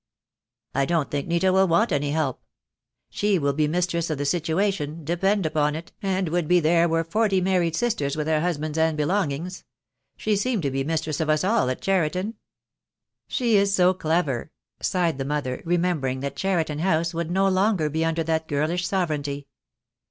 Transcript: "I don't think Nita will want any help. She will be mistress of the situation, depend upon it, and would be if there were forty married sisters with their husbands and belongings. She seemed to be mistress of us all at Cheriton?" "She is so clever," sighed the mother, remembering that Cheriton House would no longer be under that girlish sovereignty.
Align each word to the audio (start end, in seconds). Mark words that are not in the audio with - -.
"I 0.73 0.85
don't 0.87 1.11
think 1.11 1.27
Nita 1.27 1.53
will 1.53 1.67
want 1.67 1.91
any 1.91 2.09
help. 2.09 2.41
She 3.11 3.37
will 3.37 3.53
be 3.53 3.67
mistress 3.67 4.09
of 4.09 4.17
the 4.17 4.25
situation, 4.25 5.05
depend 5.05 5.45
upon 5.45 5.75
it, 5.75 5.91
and 6.01 6.27
would 6.29 6.47
be 6.47 6.57
if 6.57 6.63
there 6.63 6.89
were 6.89 7.03
forty 7.03 7.39
married 7.39 7.75
sisters 7.75 8.15
with 8.15 8.25
their 8.25 8.41
husbands 8.41 8.79
and 8.79 8.97
belongings. 8.97 9.63
She 10.17 10.35
seemed 10.35 10.63
to 10.63 10.71
be 10.71 10.83
mistress 10.83 11.19
of 11.19 11.29
us 11.29 11.43
all 11.43 11.69
at 11.69 11.81
Cheriton?" 11.81 12.33
"She 13.27 13.55
is 13.55 13.75
so 13.75 13.93
clever," 13.93 14.49
sighed 14.81 15.19
the 15.19 15.23
mother, 15.23 15.61
remembering 15.65 16.21
that 16.21 16.35
Cheriton 16.35 16.79
House 16.79 17.13
would 17.13 17.29
no 17.29 17.47
longer 17.47 17.87
be 17.87 18.03
under 18.03 18.23
that 18.23 18.47
girlish 18.47 18.87
sovereignty. 18.87 19.45